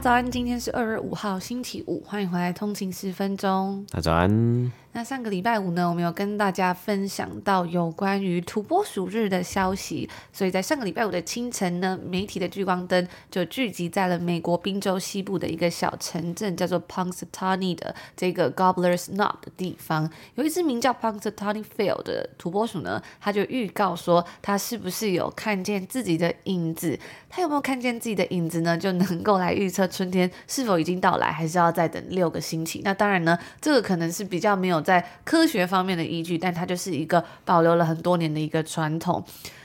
[0.00, 3.84] 家早安，今天是二月五号，星期五，欢迎回来通勤十分钟。
[3.90, 4.72] 大家早安。
[4.92, 26.98] 那上个礼拜五呢，我们有跟大家分享到有关于土拨鼠日的消息，所以在上个礼拜五的清晨呢，媒体的聚光灯就聚集在了美国宾州西部的一个小城镇，叫做 Punxsutawney 的这个 Gobbler's Knob 的地方，有一只名叫 Punxsutawney Phil 的土拨鼠呢，它就预告说，他是不是有看见自己的影子？
[27.28, 28.76] 他有没有看见自己的影子呢？
[28.76, 32.80] 就能够来预测春天是否已经到来，还是要再等六个星期？
[32.84, 34.80] 那当然呢，这个可能是比较没有。
[34.80, 39.22] 在科学方面的依据，但它就是一个保留了很多年的一个传统。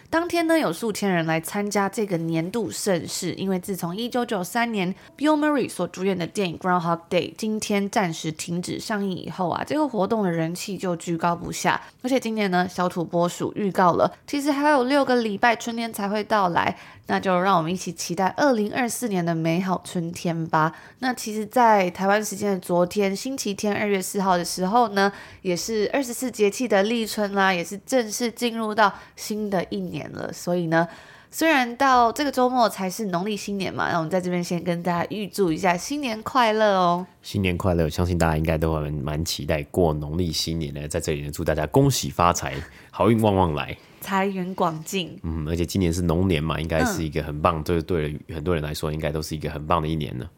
[0.07, 11.81] 当天呢，有数千人来参加这个年度盛事，因为自从一九九三年 Bill Murray 所主演的电影《Groundhog Day》今天暂时停止上映以后啊，这个活动的人气就居高不下。
[12.01, 20.75] 而且今年呢，小土拨鼠预告了，其实还有六个礼拜春天才会到来，那就让我们一起期待二零二四年的美好春天吧。
[20.99, 25.11] 那其实，在台湾时间的昨天，星期天二月四号的时候呢，
[25.41, 30.11] 也是二十四节气的立春啦，也是正式进入到新的一年。
[30.11, 30.87] 了，所以呢，
[31.29, 37.05] 虽然到这个周末才是农历新年嘛，那我们在这边先跟大家预祝一下新年快乐哦！
[37.21, 37.89] 新年快乐！
[37.89, 42.53] 相信大家应该都很蛮期待过农历新年的，在这里呢，祝大家恭喜发财，
[42.89, 45.19] 好运旺旺来，财源广进。
[45.23, 50.29] 嗯，而且今年是龙年嘛，应该是一个很棒，就是对很多人来说，应该都是一个很棒的一年呢。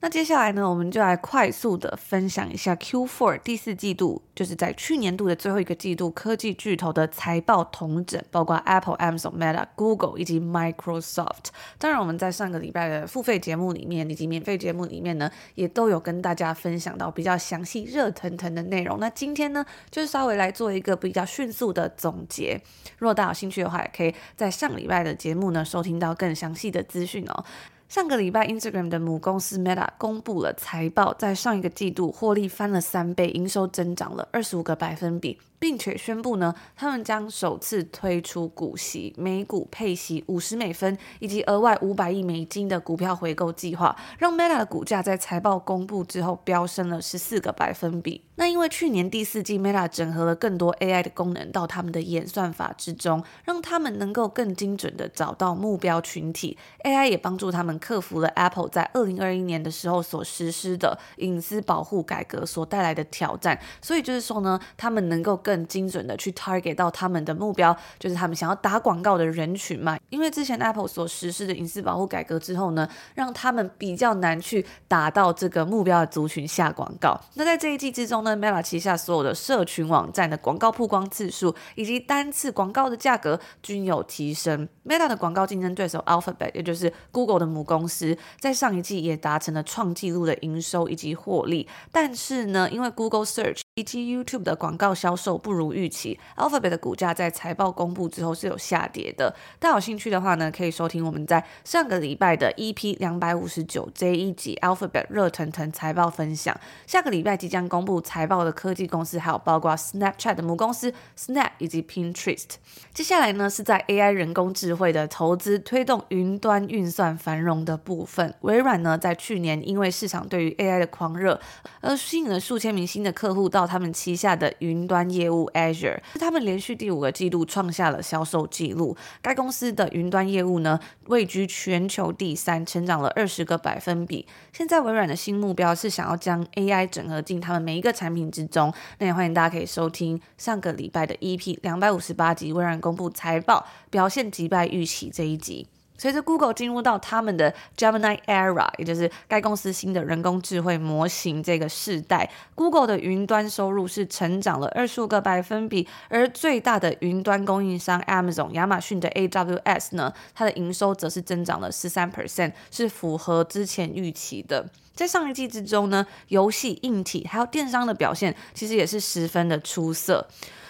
[0.00, 11.46] 那接下来呢，我们就来快速的分享一下 Q4 第四季度，就是在去年度的最后一个季度，科技巨头的财报同整，包括 Apple、Amazon、Meta、Google 以及 Microsoft。
[11.78, 19.00] 当然，我们在上个礼拜的付费节目里面以及免费节目里面呢，也都有跟大家分享到比较详细、热腾腾的内容。
[19.00, 22.60] 那今天呢，就是稍微来做一个比较迅速的总结。
[22.98, 27.44] 如果大家有兴趣的话，也可以在上礼拜的节目呢，收听到更详细的资讯哦。
[27.88, 35.38] 上个礼拜，Instagram 的母公司 Meta 公布了财报，在上一个季度获利翻了三倍，营收增长了二十五个百分比。
[35.58, 48.22] 并且宣布呢，他们将首次推出股息，每股配息五十美分，以及额外五百亿美金的股票回购计划，让 Meta 的股价在财报公布之后飙升了十四个百分比。
[48.36, 56.56] 那因为去年第四季 Meta 整合了更多 AI 的功能到他们的演算法之中，让他们能够更精准的找到目标群体。
[56.84, 63.58] AI 也帮助他们克服了 Apple 在二零二一年的时候所实施的隐私保护改革所带来的挑战。
[63.82, 65.36] 所以就是说呢，他们能够。
[65.48, 69.98] 更精准的去 target 到他们的目标，就是他们想要打广告的人群嘛。
[70.10, 77.18] 因为之前 Apple 所实施的隐私保护改革之后呢，让他们比较难去打到这个目标的族群下广告。
[77.32, 84.68] 那在这一季之中呢，Meta 旗下所有的社群网站的广告曝光次数以及单次广告的价格均有提升。
[84.84, 91.66] Meta 的广告竞争对手 Alphabet，也就是 Google 的母公司，在上一季也达成了创纪录的营收以及获利。
[91.90, 99.34] 但是呢，因为 Google Search 以及 YouTube 的广告销售不如预期，Alphabet 的股价在财报公布之后是有下跌的。
[99.58, 106.58] 大家有兴趣的话呢，可以收听我们在上个礼拜的 EP 两百五十九这一集 Alphabet 热腾腾财报分享。
[106.86, 112.56] 下个礼拜即将公布财报的科技公司还有包括 Snapchat 的母公司 Snap 以及 Pinterest。
[112.92, 118.34] 接下来呢，是在 AI 人工智慧的投资推动云端运算繁荣的部分。
[118.40, 121.40] 微软呢，在去年因为市场对于 AI 的狂热
[121.80, 128.96] 而吸引了数千名新的客户到他们旗下的云端业业务 Azure，他们连续第五个季度创下了销售记录。
[129.20, 134.26] 该公司的云端业务呢，位居全球第三，成长了二十个百分比。
[134.54, 138.72] 现在微软的新目标是想要将 AI 整合进他们每一个产品之中。
[138.98, 145.68] 那也欢迎大家可以收听上个礼拜的 EP 两百五十八集，微软公布财报表现击败预期这一集。
[145.98, 164.64] 随着 Google 进入到他们的 Gemini Era，也就是该公司新的人工智慧模型这个世代，Google 的云端收入是成长了二十五个百分比，而最大的云端供应商 Amazon 亚马逊的 AWS 呢，它的营收则是增长了十三 percent，是符合之前预期的。
[164.94, 170.26] 在上一季之中呢，游戏硬体还有电商的表现其实也是十分的出色。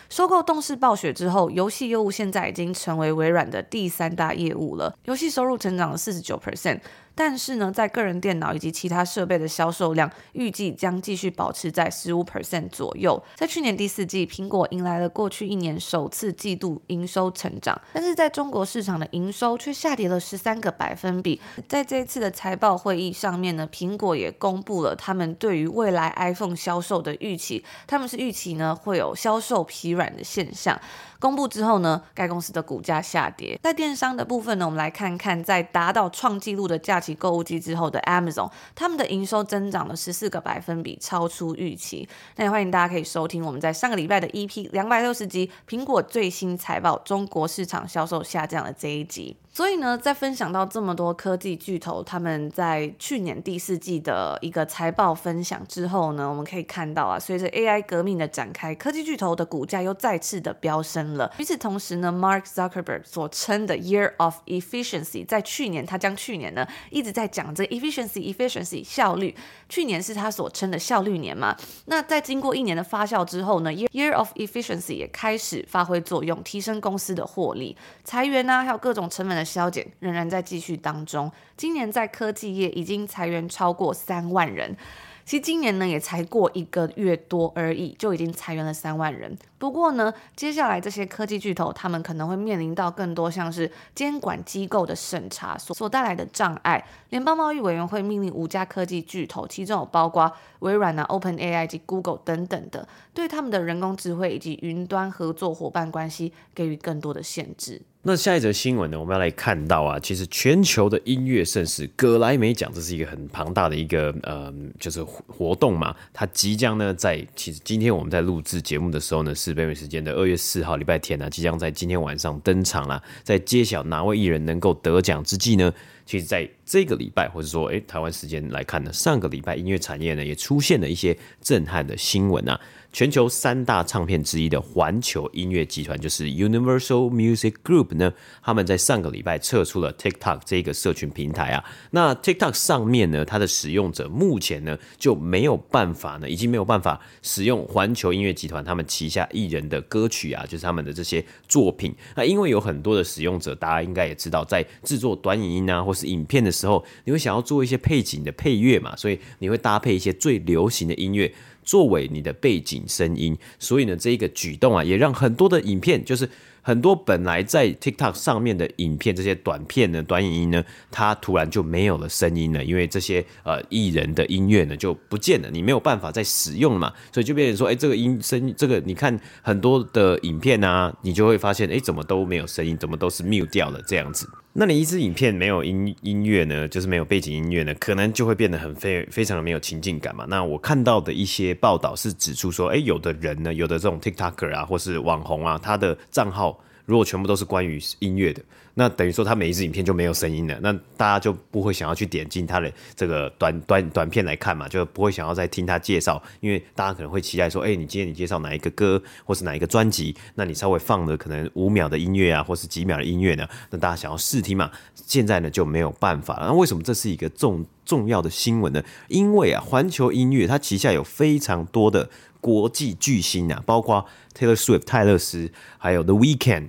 [0.08, 6.80] 收购动视暴雪之后，游戏业务现在已经成为微软的第三大业务了，游戏收入成长了四十九 percent。
[7.18, 13.20] 但是呢，在个人电脑以及其他设备的销售量预计将继续保持在十五 percent 左右。
[13.34, 21.40] 在去年第四季，苹果迎来了过去一年首次季度营收成长，但是在中国市场的营收却下跌了十三个百分比。
[21.66, 30.80] 在这一次的财报会议上面呢，苹果也公布了他们对于未来 iPhone 销售的预期，他们是预期呢会有销售疲软的现象。
[31.20, 33.58] 公布之后呢，该公司的股价下跌。
[33.60, 42.06] 在电商的部分呢，我们来看看，在达到创纪录的价钱及购物机之后的 Amazon，他们的营收增长了十四个百分比，超出预期。
[42.36, 49.34] 那也欢迎大家可以收听我们在上个礼拜的 EP 两百六十集，苹果最新财报，中国市场销售下降的这一集。
[49.58, 61.28] 所以呢，在分享到这么多科技巨头他们在去年第四季的一个财报分享之后呢，我们可以看到啊，随着 AI 革命的展开，科技巨头的股价又再次的飙升了。
[61.38, 69.34] 与此同时呢，Mark Zuckerberg 所称的 Year of Efficiency，在去年他将去年呢一直在讲这 efficiency efficiency 效率，
[69.68, 71.56] 去年是他所称的效率年嘛。
[71.86, 79.47] 那在经过一年的发酵之后呢，Year of Efficiency 也开始发挥作用，提升公司的获利，裁员啊，还有各种成本的。
[79.48, 81.30] 削减仍然在继续当中。
[81.56, 84.76] 今年在科技业已经裁员超过三万人。
[85.24, 89.36] 其实今年呢也才过一个月多而已，就已经裁员了三万人。
[89.58, 96.82] 不过呢，接下来这些科技巨头他们可能会面临到更多像是监管机构的审查所所带来的障碍。
[97.10, 107.82] 联邦贸易委员会命令五家科技巨头，其中有包括微软啊、OpenAI 及 Google 等等的，对他们的人工智慧以及云端合作伙伴关系给予更多的限制。
[108.08, 114.50] 那下一则新闻呢，我们要来看到啊，其实全球的音乐盛事葛莱美奖，这是一个很庞大的一个呃，
[114.80, 115.94] 就是活动嘛。
[116.14, 123.02] 它即将呢，在其实今天我们在录制节目的时候呢，是北美时间的二月四号礼拜天呢、啊，即将在今天晚上登场啦。
[123.22, 125.70] 在揭晓哪位艺人能够得奖之际呢，
[126.08, 132.58] 其实在这个礼拜或者说哎台湾时间来看呢，上个礼拜音乐产业呢也出现了一些震撼的新闻啊。
[132.90, 138.10] 全球三大唱片之一的环球音乐集团，就是 Universal Music Group 呢，
[138.42, 141.62] 他们在上个礼拜撤出了 TikTok 这个社群平台啊。
[141.90, 151.94] 那 TikTok 上面呢，它的使用者目前呢就没有办法呢，已经没有办法使用环球音乐集团他们旗下艺人的歌曲啊，就是他们的这些作品。
[152.16, 161.32] 那因为有很多的使用者，大家应该也知道，在制作短影音啊或是影片的时候，你会想要做一些背景的配乐嘛，所以你会搭配一些最流行的音乐。
[161.64, 166.26] 作为你的背景声音，所以呢，这一个举动啊，也让很多的影片，就是
[166.68, 184.28] 很多本来在 TikTok 上面的影片，这些短片呢、短影音呢，它突然就没有了声音了，因为这些呃艺人的音乐呢就不见了，你没有办法再使用了嘛，所以就变成说，哎，这个音声，这个你看很多的影片啊，你就会发现，哎，怎么都没有声音，怎么都是 mute 掉了这样子。
[184.52, 190.26] 那你一支影片没有音音乐呢，就是没有背景音乐呢，可能就会变得很非非常的没有情境感嘛。
[190.28, 196.57] 那我看到的一些报道是指出说，诶，有的人呢，有的这种 TikToker 啊，或是网红啊，他的账号。
[196.88, 198.42] 如果全部都是关于音乐的，
[198.72, 216.46] 那等于说他每一支影片就没有声音了，那大家就不会想要去点进他的这个短短短片来看嘛，就不会想要再听他介绍，因为大家可能会期待说，哎、你今天你介绍哪一个歌，或是哪一个专辑，那你稍微放了可能五秒的音乐啊，或是几秒的音乐呢，那大家想要试听嘛，现在呢就没有办法了。
[216.46, 218.82] 那为什么这是一个重重要的新闻呢？
[219.08, 222.08] 因为啊，环球音乐它旗下有非常多的
[222.40, 226.68] 国际巨星啊，包括 Taylor Swift 泰勒斯，还有 The Weeknd。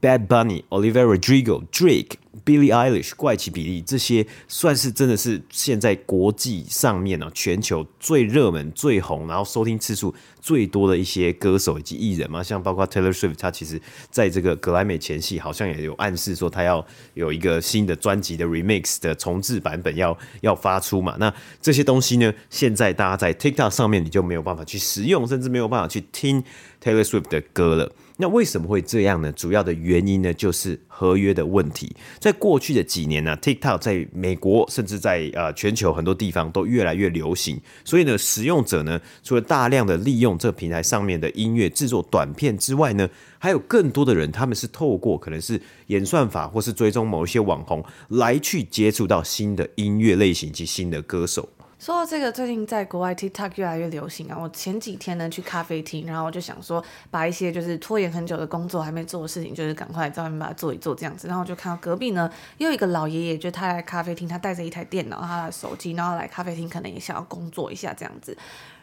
[0.00, 2.12] Bad Bunny、Olivia Rodrigo、Drake、
[2.44, 12.42] Billie Eilish、怪奇比利，这些算是真的是现在国际上面呢，全球最热门、最红，然后收听次数最多的一些歌手以及艺人嘛。
[12.42, 13.80] 像包括 Taylor Swift，他其实
[14.10, 21.16] 在这个格莱美前夕，好像也有暗示说他要有一个新的专辑的 Remix 的重制版本要要发出嘛。
[21.18, 26.42] 那这些东西呢，现在大家在 TikTok 上面你就没有办法去使用，甚至没有办法去听
[26.82, 27.92] Taylor Swift 的歌了。
[28.16, 29.32] 那为什么会这样呢？
[29.32, 31.90] 主要的原因呢，就是合约的问题。
[32.18, 43.08] 在过去的几年呢，TikTok 在美国甚至在呃全球很多地方都越来越流行，所以呢，使用者呢，除了大量的利用这平台上面的音乐制作短片之外呢，
[43.38, 51.48] 还有更多的人，他们是透过可能是演算法或是追踪某一些网红来去接触到新的音乐类型及新的歌手。
[51.80, 54.36] 说到这个，最近在国外 TikTok 越来越流行啊。
[54.38, 61.26] 我前几天呢去咖啡厅，然后我就想说，把一些就是拖延很久的工作还没做的事情，就是赶快在外面把它做一做这样子。
[61.26, 68.36] 然后我就看到隔壁呢，又有一个老爷爷，就他来咖啡厅，他带着一台电脑，他的手机，然后来咖啡厅可能也想要工作一下这样子。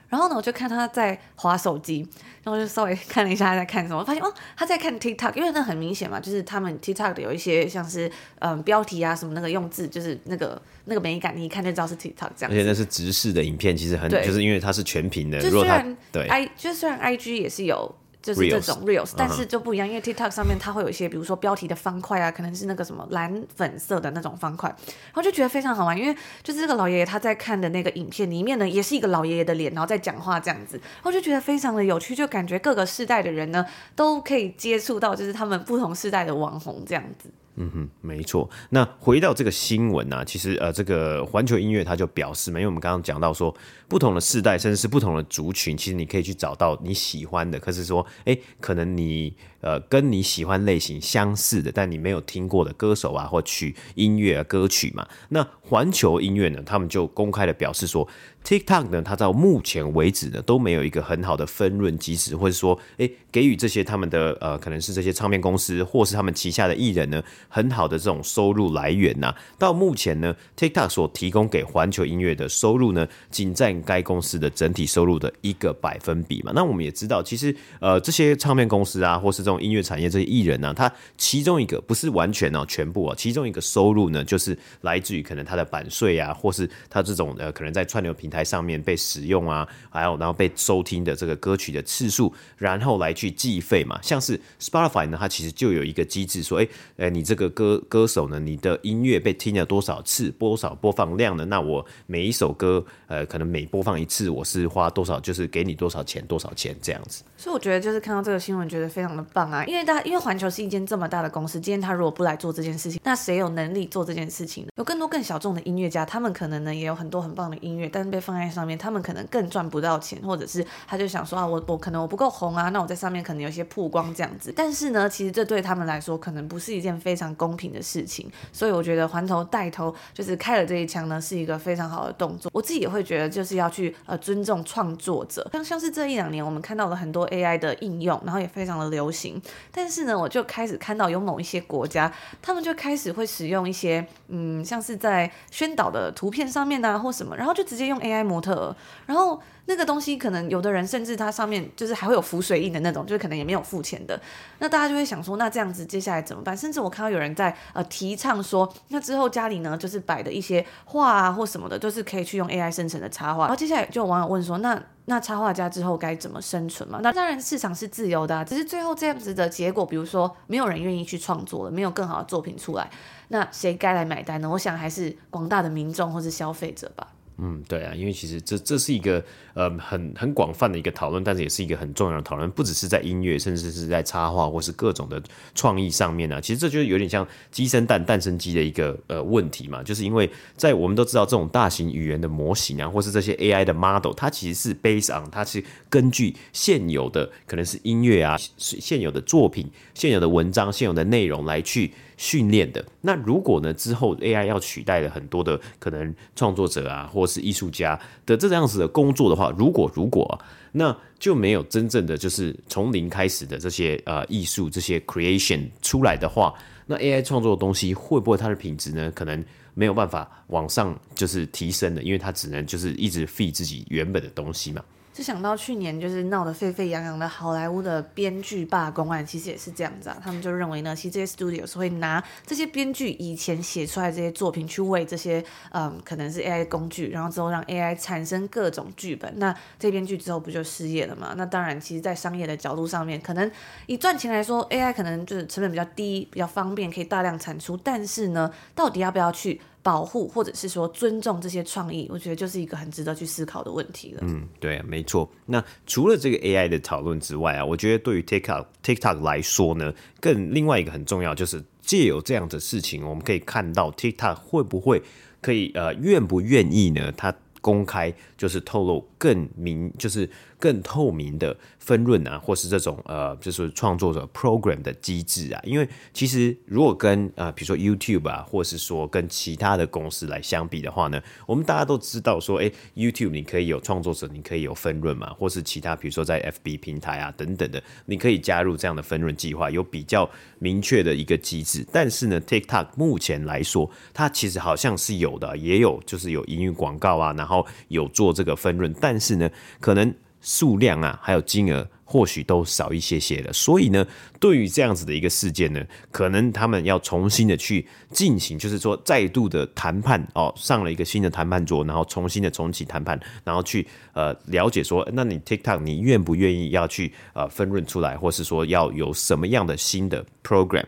[0.10, 2.08] 然后呢，我就看他在划手机，
[2.44, 12.52] 然后就稍微看了一下他在看什么，发现哦，他在看 TikTok，因为那很明显嘛，就是他们 TikTok 的有一些像是嗯标题啊什么那个用字，就是那个那个美感，你一看就知道是 TikTok 这样。
[12.52, 15.42] 而且那是直视的影片，其实很就是因为它是全屏的。
[15.42, 17.96] 就虽然对，I 就虽然 IG 也是有。
[18.28, 33.66] 就是这种 reels，但是就不一样，因为 TikTok 上面它会有一些，比如说标题的方块啊，可能是那个什么蓝粉色的那种方块，然后就觉得非常好玩，因为就是这个老爷爷他在看的那个影片里面呢，也是一个老爷爷的脸，然后在讲话这样子，然后就觉得非常的有趣，就感觉各个世代的人呢
[33.96, 37.30] 都可以接触到，就是他们不同世代的网红这样子。
[37.58, 38.50] 嗯哼，没错。
[38.70, 43.54] 那回到这个新闻呢、啊，其实呃，这个环球音乐它就表示嘛，因为我们刚刚讲到说，
[43.88, 49.34] 不同的世代甚至是不同的族群，其实你可以去找到你喜欢的，可是说，哎，可能你。
[49.60, 55.06] 呃，跟你喜欢类型相似的，但你没有听过的歌手啊，或曲音乐啊，歌曲嘛。
[55.30, 58.08] 那环球音乐呢，他们就公开的表示说
[58.48, 76.54] ，TikTok 呢，它到目前为止呢，都没有一个很好的分润机制，或者说，诶，给予这些他们的呃，可能是这些唱片公司，或是他们旗下的艺人呢，很好的这种收入来源呐、到目前呢，TikTok 所提供给环球音乐的收入呢，仅占该公司的整体收入的一个百分比嘛。
[76.56, 94.00] 那我们也知道，其实呃，这些唱片公司啊，或是这种音乐产业这些艺人呢、他其中一个不是完全哦，全部啊，其中一个收入呢，就是来自于可能他的版税啊，或是他这种呃，可能在串流平台上面被使用啊，还有然后被收听的这个歌曲的次数，然后来去计费嘛。
[94.02, 96.68] 像是 Spotify 呢，它其实就有一个机制说，哎，
[96.98, 101.46] 呃，你这个歌歌手呢，你的音乐被听了多少次，多少播放量呢？
[101.46, 107.24] 那我每一首歌，呃，可能每播放一次，我是花多少，就是给你多少钱，多少钱这样子。
[107.38, 114.70] 所以我觉得就是看到这个新闻，觉得非常的棒啊，因为大，因为环球是一间这么大的公司，今天他如果不来做这件事情，那谁有能力做这件事情呢？
[114.78, 132.52] 有更多更小众的音乐家，他们可能呢也有很多很棒的音乐，但是被放在上面，他们可能更赚不到钱，或者是他就想说啊，我我可能我不够红啊，那我在上面可能有些曝光这样子，但是呢，其实这对他们来说可能不是一件非常公平的事情，所以我觉得环球带头就是开了这一枪呢，是一个非常好的动作。
[132.54, 139.42] 我自己也会觉得就是要去呃尊重创作者，像像是这一两年我们看到了很多 AI 的应用，然后也非常的流行。
[139.72, 154.20] 但是呢，我就开始看到有某一些国家，他们就开始会使用一些，嗯，像是在宣导的图片上面啊，或什么，然后就直接用 AI 模特，然后那个东西可能有的人甚至它上面就是还会有浮水印的那种，就是可能也没有付钱的，
[154.60, 156.56] 那大家就会想说，那这样子接下来怎么办？
[156.56, 163.42] 甚至我看到有人在呃提倡说，那之后家里呢就是摆的一些画啊或什么的，就是可以去用 AI 生成的插画。
[163.44, 164.82] 然后接下来就有网友问说，那。
[165.10, 167.00] 那插画家之后该怎么生存嘛？
[167.02, 172.90] 那当然市场是自由的啊，只是最后这样子的结果，比如说没有人愿意去创作了，没有更好的作品出来，
[173.30, 174.50] 那谁该来买单呢？
[174.50, 177.08] 我想还是广大的民众或是消费者吧。
[177.40, 185.22] 嗯，对啊，因为其实这这是一个呃很很广泛的一个讨论，但是也是一个很重要的讨论，不只是在音乐，甚至是在插画或是各种的
[185.54, 186.42] 创意上面呢、啊。
[186.42, 201.92] 其实这就是有点像鸡生蛋，蛋生鸡的一个呃问题嘛，就是因为在我们都知道这种大型语言的模型啊，或是这些 AI 的 model，它其实是 based on，它是根据现有的可能是音乐啊，现有的作品、现有的文章、现有的内容来去。
[202.18, 202.84] 训练的。
[203.02, 210.40] 那如果呢，之后 AI 要取代了很多的可能创作者啊，或是艺术家的这样子的工作的话，如果如果、
[210.74, 216.54] 那就没有真正的就是从零开始的这些呃艺术这些 creation 出来的话，
[216.86, 219.12] 那 AI 创作的东西会不会它的品质呢？
[219.16, 219.44] 可能
[219.74, 224.84] 没有办法往上就是提升的，因为它只能就是一直 feed 自己原本的东西嘛。
[225.18, 230.18] 就想到去年就是闹得沸沸扬扬的好莱坞的编剧罢工案，其实也是这样子啊。
[230.24, 239.34] 他们就认为呢，其实这些 studio 是会拿这些编剧以前写出来这些作品去为这些嗯，可能是 AI 工具，然后之后让 AI 产生各种剧本。
[239.40, 241.34] 那这编剧之后不就失业了吗？
[241.36, 243.52] 那当然，其实，在商业的角度上面，可能
[243.88, 247.76] 以赚钱来说，AI 可能就是成本比较低，比较方便，可以大量产出。
[247.76, 249.60] 但是呢，到底要不要去？
[249.88, 254.20] 保护或者是说尊重这些创意，我觉得就是一个很值得去思考的问题了。
[254.22, 255.32] 嗯，对，没错。
[255.46, 265.02] 那除了这个 AI 的讨论之外啊，我觉得对于 TikTok TikTok 来说呢，更另外一个很重要就是借由这样的事情，我们可以看到 TikTok 会不会
[265.40, 267.10] 可以呃愿不愿意呢？
[267.16, 270.30] 它公开就是透露更明，就是
[270.60, 275.62] 更透明的分润啊，或是这种呃，就是创作者 program 的机制啊。
[275.64, 291.86] 因为其实如果跟呃，比如说 YouTube 啊，或是说跟其他的公司来相比的话呢，我们大家都知道说，诶，YouTube 你可以有创作者，你可以有分润嘛，或是其他比如说在 FB 平台啊等等的，你可以加入这样的分润计划，有比较明确的一个机制。
[291.92, 299.50] 但是呢，TikTok 目前来说，它其实好像是有的，也有就是有营运广告啊，然后有做这个分润，但是呢，
[299.80, 301.88] 可能数量啊还有金额。
[302.10, 304.08] 或许都少一些些了，所以呢，
[304.40, 320.86] 对于这样子的一个事件呢，可能他们要重新的去进行，就是说再度的谈判哦，上了一个新的谈判桌，然后重新的重启谈判，然后去呃了解说，那你 TikTok 你愿不愿意要去呃分润出来，或是说要有什么样的新的 program？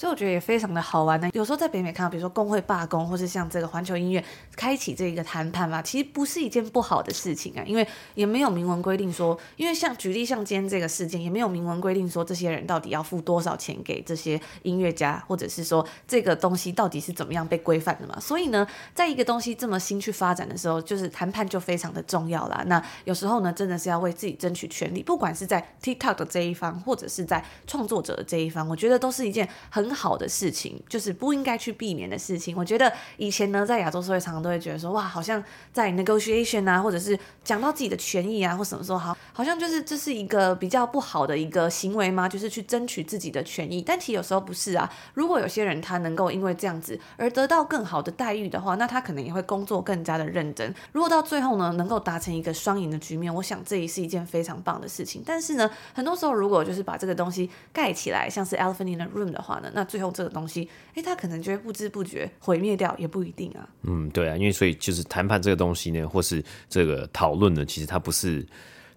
[0.00, 1.28] 所以我觉得也非常的好玩呢。
[1.34, 4.24] 有时候在北美看到，比如说工会罢工，或是像这个环球音乐
[4.56, 18.18] 开启这一个谈判嘛，其实不是一件不好的事情啊，因为也没有明文规定说，因为像举例像今天这个事件，也没有明文规定说这些人到底要付多少钱给这些音乐家，或者是说这个东西到底是怎么样被规范的嘛。
[18.18, 22.64] 所以呢，在一个东西这么新去发展的时候，就是谈判就非常的重要啦。
[22.68, 29.89] 那有时候呢，真的是要为自己争取权利，不管是在 TikTok 的这一方，或者是在创作者的这一方，我觉得都是一件很。
[29.94, 32.56] 好的事情，就是不应该去避免的事情。
[32.56, 35.42] 我觉得以前呢，在亚洲社会常常都会觉得说，哇，好像
[35.72, 42.28] 在 negotiation 啊，或者是讲到自己的权益啊，或什么时候好，好像就是这是一个比较不好的一个行为吗？
[42.28, 43.82] 就是去争取自己的权益。
[43.82, 44.90] 但其实有时候不是啊。
[45.14, 50.74] 如果有些人他能够因为这样子而得到更好的待遇的话，那他可能也会工作更加的认真。
[50.92, 55.22] 如果到最后呢，能够达成一个双赢的局面，我想这也是一件非常棒的事情。
[55.24, 63.66] 但是呢，很多时候如果就是把这个东西盖起来，像是 elephant in the room 的话呢，那那最后这个东西，诶，他可能就会不知不觉毁灭掉，也不一定啊。
[63.84, 68.46] 嗯，对啊，因为所以就是谈判这个东西呢，或是这个讨论呢，其实它不是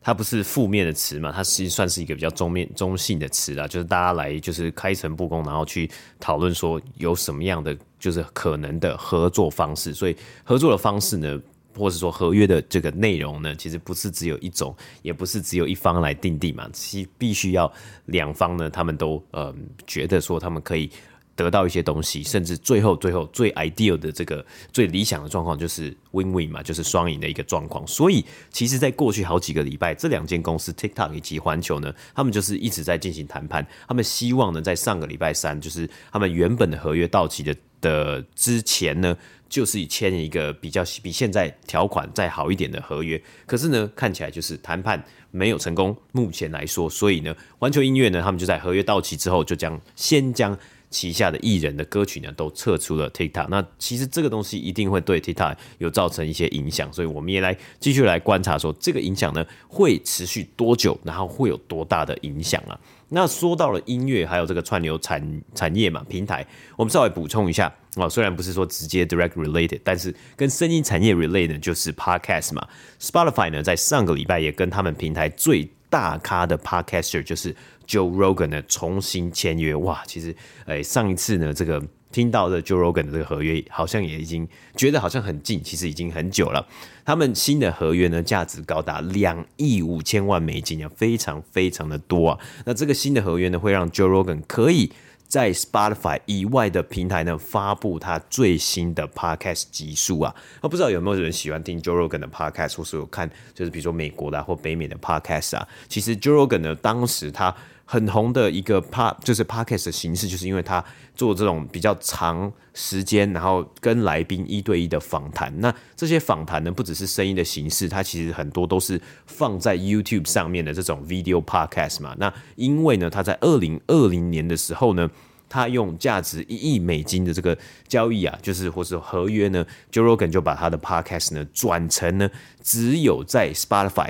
[0.01, 9.93] 它不是负面的词嘛，它实际算是一个比较中面中性的词啦，就是大家来就是开诚布公，然后去讨论说有什么样的就是可能的合作方式。
[9.93, 11.41] 所以合作的方式呢，
[11.77, 17.71] 或者说合约的这个内容呢，其实不是只有一种，也不是只有一方来定定嘛，其必须要
[18.05, 19.53] 两方呢，他们都呃
[19.85, 20.89] 觉得说他们可以
[21.35, 27.85] 得到一些东西，甚至最后最后最 ideal 的这个最理想的状况就是 win-win 嘛，就是双赢的一个状况。
[27.87, 39.17] 所以其实，在过去好几个礼拜，这两间公司 TikTok 以及环球呢，他们就是一直在进行谈判，他们希望呢，在上个礼拜三，就是他们原本的合约到期的的之前呢。
[39.53, 45.95] 就是签一个比较比现在条款再好一点的合约，可是呢，看起来就是谈判没有成功。
[46.11, 50.57] 目前来说，所以呢，环球音乐呢，他们就在合约到期之后，就将先将
[50.89, 53.45] 旗下的艺人的歌曲呢都撤出了 TikTok。
[53.51, 62.73] 那其实这个东西一定会对 TikTok 有造成一些影响，所以我们也来继续来观察说，这个影响呢会持续多久，然后会有多大的影响啊？
[63.13, 66.45] 那说到了音乐，还有这个串流产产业嘛，平台，
[66.75, 68.09] 我们稍微补充一下哦。
[68.09, 72.67] 虽然不是说直接 direct related，但是跟声音产业 related 就是 podcast 嘛。
[72.99, 77.55] Spotify 呢，在上个礼拜也跟他们平台最大咖的 podcaster 就是
[77.87, 79.75] Joe Rogan 呢重新签约。
[79.75, 81.81] 哇，其实诶、上一次呢这个。
[82.13, 84.47] 听到的 Joe Rogan 的这个合约，好像也已经
[84.77, 86.65] 觉得好像很近，其实已经很久了。
[87.03, 92.39] 他们新的合约呢，价值高达两亿五千万美金啊，非常非常的多啊。
[92.65, 94.91] 那这个新的合约呢，会让 Joe Rogan 可以
[95.27, 100.33] 在 Spotify 以外的平台呢，发布他最新的 Podcast 集数啊。
[100.61, 105.67] 那不知道有没有人喜欢听 Joe Rogan 的 Podcast，或是有看，就是比如说美国的、或北美的 Podcast 啊。
[105.89, 107.53] 其实 Joe Rogan 呢，当时他。
[107.85, 110.83] 很红的一个 p 就是 podcast 的形式，就是因为他
[111.15, 115.53] 做这种比较长时间，然后跟来宾一对一的访谈。
[115.59, 122.15] 那这些访谈呢，不只是声音的形式，它其实很多都是放在 YouTube 上面的这种 video podcast 嘛。
[122.17, 125.09] 那因为呢，他在二零二零年的时候呢，
[125.47, 127.55] 他用价值一亿美金的这个
[127.87, 132.29] 交易啊，就是或是合约呢，Joe Rogan 就把他的 podcast 呢转成呢，
[132.63, 134.09] 只有在 Spotify。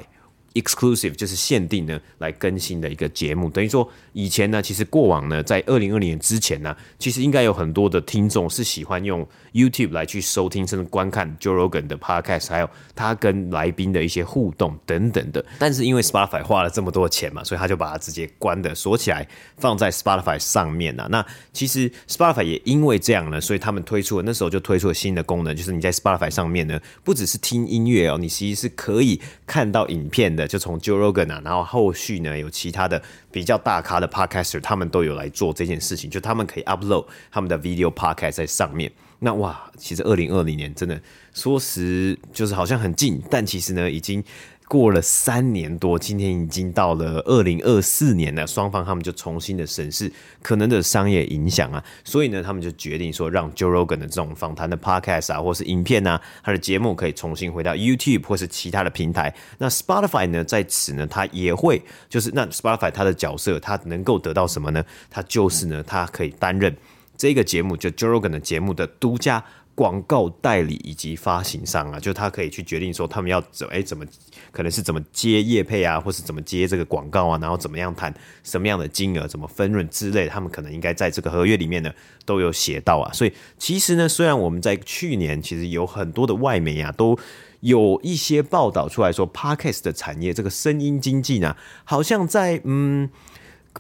[0.54, 15.44] Exclusive 就是限定呢来更新的一个节目，等于说以前呢，其实过往呢，在二零二零年之前呢，其实应该有很多的听众是喜欢用 YouTube 来去收听甚至观看 Joe Rogan 的 Podcast，还有他跟来宾的一些互动等等的。
[15.58, 21.08] 但是因为 Spotify 花了这么多钱嘛，所以他就把它直接关的锁起来，放在 Spotify 上面了。
[21.10, 30.43] 那其实 Spotify 也因为这样呢，所以他们推出了那时候就推出了新的功能，就是你在 Spotify 上面呢，不只是听音乐哦，你其实是可以看到影片的。
[30.48, 33.02] 就从 Joe Rogan 啊，然后后续呢有其他的
[33.32, 38.92] 比较大咖的 podcaster，他们都有来做这件事情，就他们可以 upload 他们的 video podcast 在上面。
[39.20, 41.02] 那哇，其实二零二零年真的
[41.34, 44.22] 说实就是好像很近，但其实呢已经
[44.68, 59.34] 过了三年多，今天已经到了二零二四年了，双方他们就重新的审视可能的商业影响啊，所以呢，他们就决定说，让 Joe Rogan 的这种访谈的 podcast 啊，或是影片啊，他的节目可以重新回到 YouTube 或是其他的平台。
[59.60, 64.84] 那 Spotify 呢，在此呢，他也会就是那 Spotify 他的角色，他能够得到什么呢？
[65.10, 66.76] 他就是呢，他可以担任
[67.16, 69.44] 这个节目就 Joe Rogan 的节目的独家。
[69.76, 74.06] 广告代理以及发行商啊，就他可以去决定说他们要怎哎怎么
[74.52, 81.92] 可能是怎么接业配啊，或是怎么接这个广告啊，然后怎么样谈什么样的金额，怎么分润之类，他们可能应该在这个合约里面呢
[82.26, 83.12] 都有写到啊。
[83.14, 87.18] 所以其实呢，虽然我们在去年其实有很多的外媒啊都
[87.62, 93.10] 有一些报道出来说，Podcast 的产业这个声音经济呢，好像在嗯。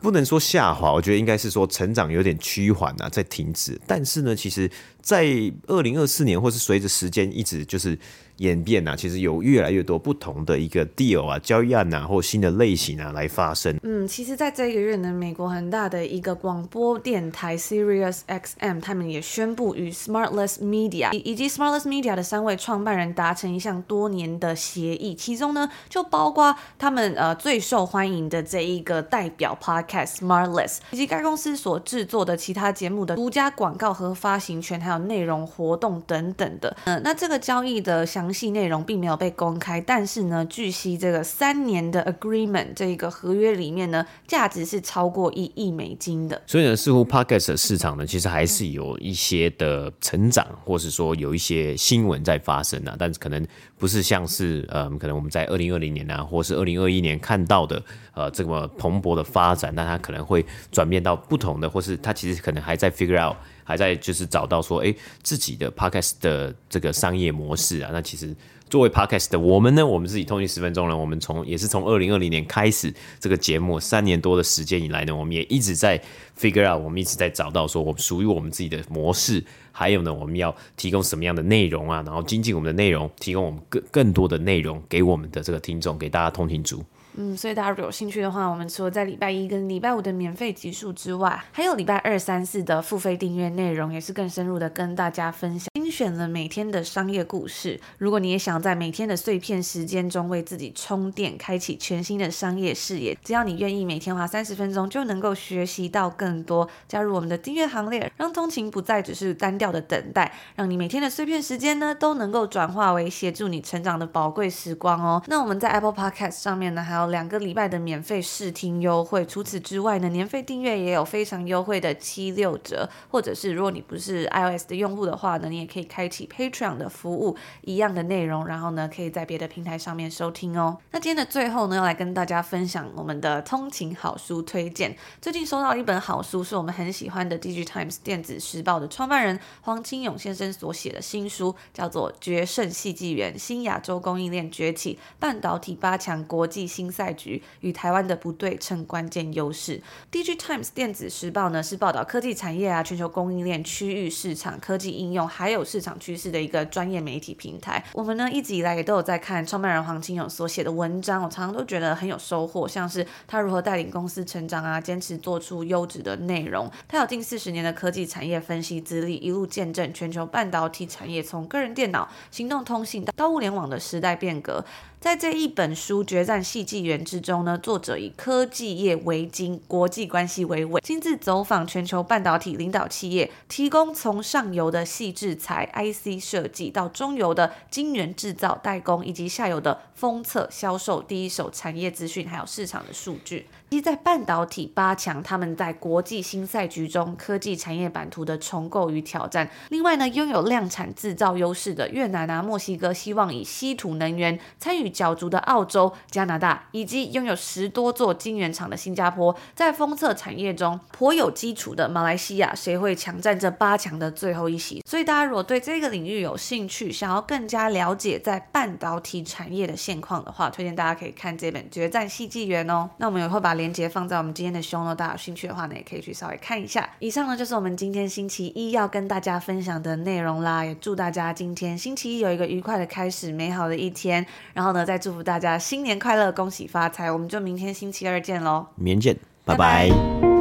[0.01, 3.79] 不能说下滑，我觉得应该是说成长有点趋缓啊，在停止。
[3.88, 4.69] 但是呢，其实，
[5.01, 5.25] 在
[5.67, 7.97] 二零二四年，或是随着时间一直就是。
[8.38, 13.78] 演变啊，其实有越来越多不同的一个 deal 啊、交易案啊，或新的类型啊来发生。
[13.84, 36.76] 嗯，其实，在这个月呢，美国很大的一个广播电台 Sirius XM，他们也宣布与 Smartless Media 以及 Smartless Media 的三位创办人达成一项多年的协议，其中呢，就包括他们呃最受欢迎的这一个代表 Podcast Smartless，以及该公司所制作的其他节目的独家广告和发行权，还有内容活动等等的。
[36.86, 46.42] 嗯、那这个交易的详细内容并没有被公开，但是呢，据悉这个三年的 agreement 这一个合约里面呢，价值是超过一亿美金的。
[46.48, 53.46] 所以呢，似乎 podcast 的市场呢，其实还是有一些的成长，或是说有一些新闻在发生啊，但是可能
[53.78, 57.84] 不是像是呃，可能我们在二零二零年啊，或是二零二一年看到的
[58.14, 63.36] 呃这么蓬勃的发展，那它可能会转变到不同的，或是它其实可能还在 figure out。
[63.63, 67.89] 还在就是找到说，哎，自己的 podcast 的这个商业模式啊。
[67.93, 68.36] 那其实
[68.69, 76.02] 作为 podcast 的我们呢，我们自己通勤十分钟呢，我们从也是从二零二零年开始这个节目，三年多的时间以来呢，我们也一直在
[76.39, 79.43] figure out，我们一直在找到说，我们属于我们自己的模式。
[79.76, 82.04] 还有呢，我们要提供什么样的内容啊？
[82.06, 86.84] 然后精进我们的内容，提供我们更更多的内容给我们的这个听众，给大家通勤族。
[87.15, 95.67] 嗯，所以大家如果有兴趣的话，我们除了在礼拜一跟礼拜五的免费集数之外，还有礼拜二、三、四的付费订阅内容，也是更深入的跟大家分享。
[95.76, 106.67] 精选了每天的商业故事，如果你也想在每天的碎片时间中为自己充电，开启全新的商业视野，只要你愿意每天花三十分钟，就能够学习到更多。
[106.88, 115.21] 加入我们的订阅行列，让通勤不再只是单调的等待，让你每天的碎片时间呢，都能够转化为协助你成长的宝贵时光哦。
[115.28, 117.03] 那我们在 Apple Podcast 上面呢，还有。
[117.08, 130.78] 两个礼拜的免费试听优惠，除此之外呢，年费订阅也有非常优惠的七六折，或者是如果你不是 iOS 的用户的话呢，你也可以开启 Patreon 的服务，一样的内容，然后呢，可以在别的平台上面收听哦。
[130.92, 134.96] 那今天的最后呢，要来跟大家分享我们的通勤好书推荐。
[135.22, 149.82] 最近收到一本好书，是我们很喜欢的《Digitimes 电子时报》的创办人黄清勇先生所写的新书，叫做《决胜系纪元：新亚洲供应链崛起，半导体八强国际新赛局与台湾的不对称关键优势。
[150.12, 157.84] Dg Times 电子时报呢，是报道科技产业啊、全球供应链、区域市场、科技应用还有市场趋势的一个专业媒体平台。
[157.93, 166.69] 我们呢一直以来也都有在看创办人黄清勇所写的文章，我常常都觉得很有收获，像是他如何带领公司成长啊，坚持做出优质的内容。
[166.88, 174.63] 他有近四十年的科技产业分析资历，一路见证全球半导体产业从个人电脑、行动通信到物联网的时代变革。
[174.99, 193.48] 在这一本书《决战戏剧源》之中呢，作者以科技业为经，国际关系为纬，亲自走访全球半导体领导企业，提供从上游的细制材 IC 设计到中游的晶圆制造代工，以及下游的封测销售第一手产业资讯，还有市场的数据。
[193.82, 199.50] 在半导体八强，他们在国际新赛局中科技产业版图的重构与挑战。
[199.70, 214.84] 另外呢，拥有量产制造优势的越南啊、墨西哥，希望以稀土能源参与角逐的澳洲、加拿大，以及拥有十多座晶圆厂的新加坡，在封测产业中颇有基础的马来西亚，谁会抢占这八强的最后一席？
[214.86, 222.90] 所以大家如果对这个领域有兴趣，想要更加了解在半导体产业的现况的话，推荐大家可以看这本《决战系纪元》哦。
[222.98, 226.89] 那我们也会把连结放在我们今天的 show note，大家有兴趣的话呢，也可以去稍微看一下。
[226.99, 234.26] 以上呢就是我们今天星期一要跟大家分享的内容啦，也祝大家今天星期一有一个愉快的开始，美好的一天。
[234.54, 237.10] 然后呢，再祝福大家新年快乐，恭喜发财。
[237.10, 239.89] 我们就明天星期二见喽，明天见，拜拜。
[239.89, 240.33] 拜拜。